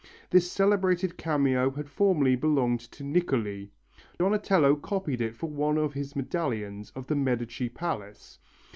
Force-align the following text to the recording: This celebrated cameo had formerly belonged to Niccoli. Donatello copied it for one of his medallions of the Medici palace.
This 0.31 0.51
celebrated 0.51 1.15
cameo 1.15 1.69
had 1.69 1.87
formerly 1.87 2.35
belonged 2.35 2.79
to 2.93 3.03
Niccoli. 3.03 3.69
Donatello 4.17 4.77
copied 4.77 5.21
it 5.21 5.35
for 5.35 5.47
one 5.47 5.77
of 5.77 5.93
his 5.93 6.15
medallions 6.15 6.89
of 6.95 7.05
the 7.05 7.15
Medici 7.15 7.69
palace. 7.69 8.39